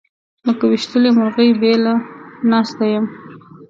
[0.45, 1.95] لکه ويشتلې مرغۍ بېله
[2.49, 3.11] ناسته یمه